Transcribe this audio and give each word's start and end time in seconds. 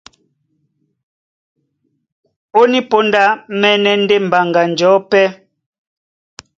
Ó 2.59 2.61
ní 2.71 2.79
póndá 2.89 3.23
mɛ́nɛ́ 3.59 3.95
ndé 4.03 4.15
mbaŋga 4.25 4.61
njɔ̌ 4.71 4.93
pɛ́, 5.09 5.25